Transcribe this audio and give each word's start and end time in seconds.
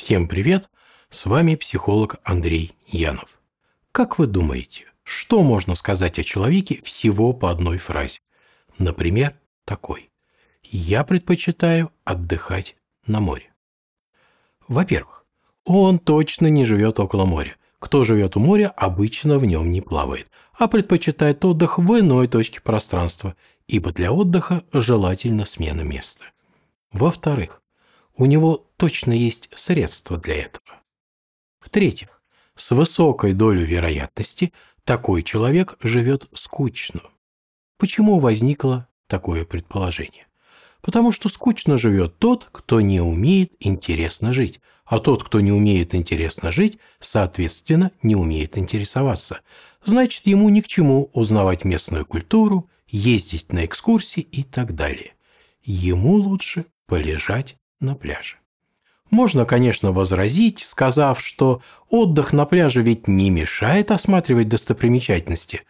Всем 0.00 0.28
привет! 0.28 0.70
С 1.10 1.26
вами 1.26 1.56
психолог 1.56 2.16
Андрей 2.24 2.72
Янов. 2.86 3.38
Как 3.92 4.18
вы 4.18 4.26
думаете, 4.26 4.86
что 5.02 5.42
можно 5.42 5.74
сказать 5.74 6.18
о 6.18 6.24
человеке 6.24 6.80
всего 6.82 7.34
по 7.34 7.50
одной 7.50 7.76
фразе? 7.76 8.20
Например, 8.78 9.34
такой. 9.66 10.10
Я 10.62 11.04
предпочитаю 11.04 11.92
отдыхать 12.04 12.76
на 13.06 13.20
море. 13.20 13.52
Во-первых, 14.68 15.26
он 15.66 15.98
точно 15.98 16.46
не 16.46 16.64
живет 16.64 16.98
около 16.98 17.26
моря. 17.26 17.56
Кто 17.78 18.02
живет 18.02 18.36
у 18.36 18.40
моря, 18.40 18.72
обычно 18.74 19.38
в 19.38 19.44
нем 19.44 19.70
не 19.70 19.82
плавает, 19.82 20.30
а 20.54 20.66
предпочитает 20.66 21.44
отдых 21.44 21.76
в 21.76 22.00
иной 22.00 22.26
точке 22.26 22.62
пространства, 22.62 23.36
ибо 23.66 23.92
для 23.92 24.12
отдыха 24.12 24.64
желательно 24.72 25.44
смена 25.44 25.82
места. 25.82 26.24
Во-вторых, 26.90 27.60
у 28.16 28.26
него 28.26 28.66
точно 28.76 29.12
есть 29.12 29.48
средства 29.54 30.16
для 30.18 30.36
этого. 30.36 30.82
В-третьих, 31.60 32.22
с 32.54 32.70
высокой 32.70 33.32
долей 33.32 33.64
вероятности 33.64 34.52
такой 34.84 35.22
человек 35.22 35.76
живет 35.82 36.28
скучно. 36.34 37.02
Почему 37.78 38.18
возникло 38.18 38.88
такое 39.06 39.44
предположение? 39.44 40.26
Потому 40.82 41.12
что 41.12 41.28
скучно 41.28 41.76
живет 41.76 42.18
тот, 42.18 42.48
кто 42.52 42.80
не 42.80 43.00
умеет 43.00 43.52
интересно 43.60 44.32
жить, 44.32 44.60
а 44.84 44.98
тот, 44.98 45.22
кто 45.22 45.40
не 45.40 45.52
умеет 45.52 45.94
интересно 45.94 46.50
жить, 46.50 46.78
соответственно, 46.98 47.92
не 48.02 48.16
умеет 48.16 48.58
интересоваться. 48.58 49.40
Значит, 49.84 50.26
ему 50.26 50.48
ни 50.48 50.60
к 50.60 50.66
чему 50.66 51.10
узнавать 51.12 51.64
местную 51.64 52.04
культуру, 52.04 52.68
ездить 52.88 53.52
на 53.52 53.66
экскурсии 53.66 54.20
и 54.20 54.42
так 54.42 54.74
далее. 54.74 55.12
Ему 55.62 56.14
лучше 56.14 56.66
полежать 56.86 57.56
на 57.80 57.94
пляже. 57.94 58.36
Можно, 59.10 59.44
конечно, 59.44 59.90
возразить, 59.90 60.60
сказав, 60.60 61.20
что 61.20 61.62
отдых 61.88 62.32
на 62.32 62.46
пляже 62.46 62.82
ведь 62.82 63.08
не 63.08 63.28
мешает 63.30 63.90
осматривать 63.90 64.48
достопримечательности, 64.48 65.62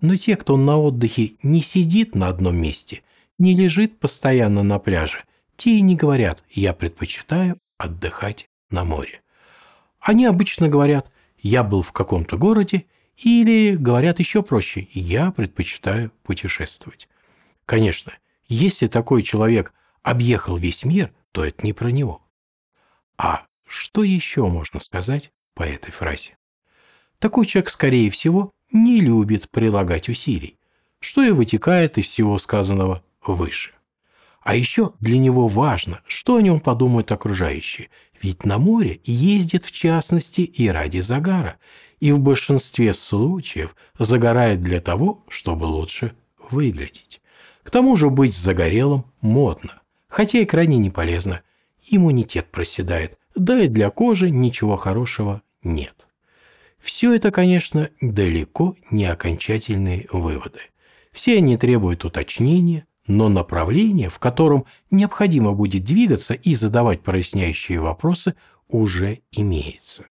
но 0.00 0.16
те, 0.16 0.36
кто 0.36 0.56
на 0.56 0.78
отдыхе 0.78 1.32
не 1.42 1.60
сидит 1.60 2.14
на 2.14 2.28
одном 2.28 2.56
месте, 2.56 3.02
не 3.38 3.54
лежит 3.54 3.98
постоянно 3.98 4.62
на 4.62 4.78
пляже, 4.78 5.24
те 5.56 5.76
и 5.76 5.80
не 5.82 5.94
говорят 5.94 6.42
«я 6.50 6.72
предпочитаю 6.72 7.58
отдыхать 7.76 8.48
на 8.70 8.84
море». 8.84 9.20
Они 10.00 10.24
обычно 10.24 10.68
говорят 10.68 11.10
«я 11.38 11.62
был 11.62 11.82
в 11.82 11.92
каком-то 11.92 12.38
городе» 12.38 12.86
или 13.16 13.74
говорят 13.76 14.18
еще 14.18 14.42
проще 14.42 14.88
«я 14.92 15.32
предпочитаю 15.32 16.12
путешествовать». 16.22 17.08
Конечно, 17.66 18.12
если 18.48 18.86
такой 18.86 19.22
человек 19.22 19.74
объехал 20.02 20.56
весь 20.56 20.84
мир, 20.84 21.12
то 21.36 21.44
это 21.44 21.66
не 21.66 21.74
про 21.74 21.90
него. 21.90 22.22
А 23.18 23.44
что 23.66 24.02
еще 24.02 24.46
можно 24.46 24.80
сказать 24.80 25.32
по 25.52 25.64
этой 25.64 25.90
фразе? 25.90 26.38
Такой 27.18 27.44
человек, 27.44 27.68
скорее 27.68 28.08
всего, 28.08 28.52
не 28.72 29.02
любит 29.02 29.50
прилагать 29.50 30.08
усилий, 30.08 30.58
что 30.98 31.22
и 31.22 31.32
вытекает 31.32 31.98
из 31.98 32.06
всего 32.06 32.38
сказанного 32.38 33.04
выше. 33.22 33.72
А 34.40 34.56
еще 34.56 34.94
для 35.00 35.18
него 35.18 35.46
важно, 35.46 36.00
что 36.06 36.36
о 36.36 36.40
нем 36.40 36.58
подумают 36.58 37.12
окружающие, 37.12 37.90
ведь 38.22 38.46
на 38.46 38.56
море 38.56 39.02
ездит 39.04 39.66
в 39.66 39.72
частности 39.72 40.40
и 40.40 40.68
ради 40.68 41.00
загара, 41.00 41.58
и 42.00 42.12
в 42.12 42.20
большинстве 42.20 42.94
случаев 42.94 43.76
загорает 43.98 44.62
для 44.62 44.80
того, 44.80 45.22
чтобы 45.28 45.64
лучше 45.64 46.16
выглядеть. 46.50 47.20
К 47.62 47.70
тому 47.70 47.94
же 47.96 48.08
быть 48.08 48.34
загорелым 48.34 49.04
модно, 49.20 49.82
хотя 50.16 50.38
и 50.38 50.46
крайне 50.46 50.78
не 50.78 50.88
полезно, 50.88 51.42
иммунитет 51.90 52.46
проседает, 52.50 53.18
да 53.34 53.60
и 53.60 53.68
для 53.68 53.90
кожи 53.90 54.30
ничего 54.30 54.78
хорошего 54.78 55.42
нет. 55.62 56.08
Все 56.78 57.14
это, 57.14 57.30
конечно, 57.30 57.90
далеко 58.00 58.76
не 58.90 59.04
окончательные 59.04 60.06
выводы. 60.10 60.60
Все 61.12 61.36
они 61.36 61.58
требуют 61.58 62.06
уточнения, 62.06 62.86
но 63.06 63.28
направление, 63.28 64.08
в 64.08 64.18
котором 64.18 64.64
необходимо 64.90 65.52
будет 65.52 65.84
двигаться 65.84 66.32
и 66.32 66.54
задавать 66.54 67.02
проясняющие 67.02 67.78
вопросы, 67.78 68.36
уже 68.68 69.18
имеется. 69.32 70.06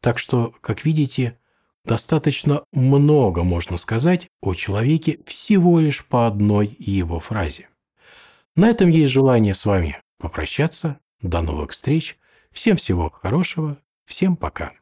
Так 0.00 0.18
что, 0.18 0.54
как 0.62 0.86
видите, 0.86 1.36
достаточно 1.84 2.62
много 2.72 3.42
можно 3.42 3.76
сказать 3.76 4.28
о 4.40 4.54
человеке 4.54 5.18
всего 5.26 5.80
лишь 5.80 6.02
по 6.02 6.26
одной 6.26 6.74
его 6.78 7.20
фразе. 7.20 7.68
На 8.54 8.68
этом 8.68 8.90
есть 8.90 9.12
желание 9.12 9.54
с 9.54 9.64
вами 9.64 9.98
попрощаться. 10.18 10.98
До 11.22 11.40
новых 11.40 11.70
встреч. 11.70 12.18
Всем 12.50 12.76
всего 12.76 13.10
хорошего. 13.10 13.78
Всем 14.04 14.36
пока. 14.36 14.72